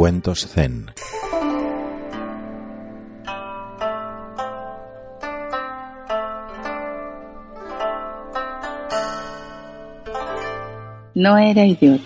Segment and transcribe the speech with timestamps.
[0.00, 0.90] Cuentos Zen.
[11.14, 12.02] No era idiota.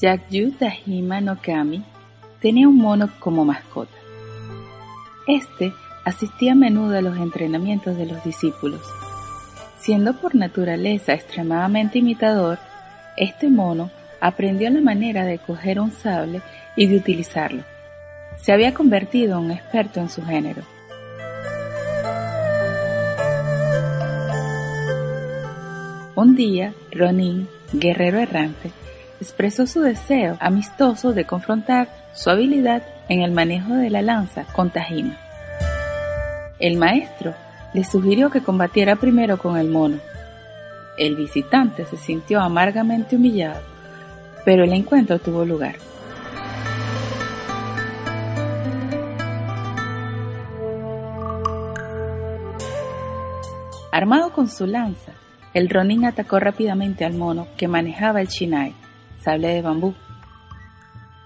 [0.00, 1.84] Yakyu Tahima no Kami
[2.40, 3.94] tenía un mono como mascota.
[5.28, 5.72] Este
[6.04, 8.80] asistía a menudo a los entrenamientos de los discípulos.
[9.78, 12.58] Siendo por naturaleza extremadamente imitador,
[13.16, 16.42] este mono aprendió la manera de coger un sable
[16.76, 17.62] y de utilizarlo.
[18.36, 20.62] Se había convertido en un experto en su género.
[26.14, 28.70] Un día, Ronin, guerrero errante,
[29.20, 34.70] expresó su deseo amistoso de confrontar su habilidad en el manejo de la lanza con
[34.70, 35.18] Tajima.
[36.60, 37.34] El maestro
[37.72, 39.98] le sugirió que combatiera primero con el mono.
[40.98, 43.62] El visitante se sintió amargamente humillado,
[44.44, 45.76] pero el encuentro tuvo lugar.
[53.90, 55.12] Armado con su lanza,
[55.54, 58.74] el Ronin atacó rápidamente al mono que manejaba el Shinai,
[59.18, 59.94] sable de bambú.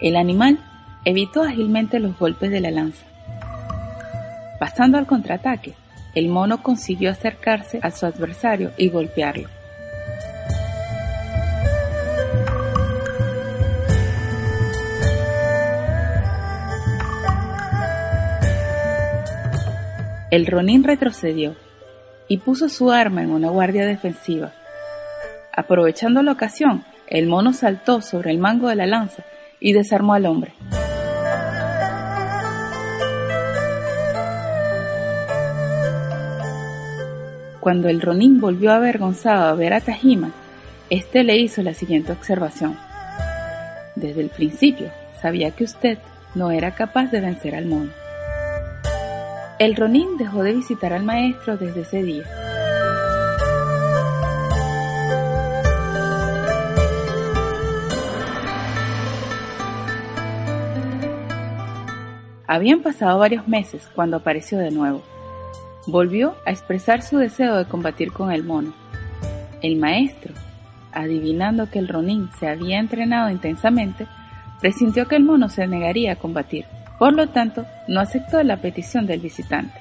[0.00, 0.58] El animal
[1.04, 3.04] evitó ágilmente los golpes de la lanza.
[4.58, 5.74] Pasando al contraataque,
[6.14, 9.48] el mono consiguió acercarse a su adversario y golpearlo.
[20.30, 21.54] El Ronin retrocedió
[22.28, 24.52] y puso su arma en una guardia defensiva.
[25.52, 29.22] Aprovechando la ocasión, el mono saltó sobre el mango de la lanza
[29.60, 30.52] y desarmó al hombre.
[37.66, 40.30] Cuando el Ronin volvió avergonzado a ver a Tajima,
[40.88, 42.78] éste le hizo la siguiente observación.
[43.96, 45.98] Desde el principio sabía que usted
[46.36, 47.90] no era capaz de vencer al mono.
[49.58, 52.22] El Ronin dejó de visitar al maestro desde ese día.
[62.46, 65.15] Habían pasado varios meses cuando apareció de nuevo.
[65.86, 68.74] Volvió a expresar su deseo de combatir con el mono.
[69.62, 70.34] El maestro,
[70.92, 74.08] adivinando que el Ronin se había entrenado intensamente,
[74.60, 76.64] presintió que el mono se negaría a combatir.
[76.98, 79.78] Por lo tanto, no aceptó la petición del visitante.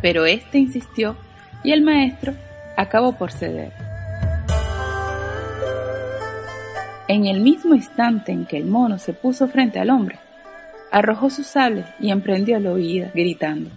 [0.00, 1.16] Pero éste insistió
[1.64, 2.34] y el maestro
[2.76, 3.81] acabó por ceder.
[7.12, 10.18] En el mismo instante en que el mono se puso frente al hombre,
[10.90, 13.68] arrojó sus sable y emprendió la huida, gritando.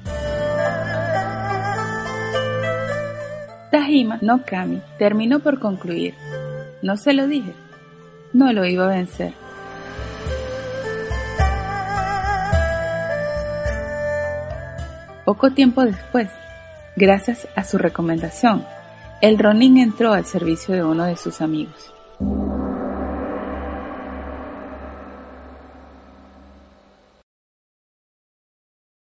[3.72, 6.14] Tajima no Kami terminó por concluir.
[6.82, 7.52] No se lo dije.
[8.32, 9.34] No lo iba a vencer.
[15.26, 16.30] Poco tiempo después,
[16.96, 18.64] gracias a su recomendación,
[19.20, 21.95] el Ronin entró al servicio de uno de sus amigos.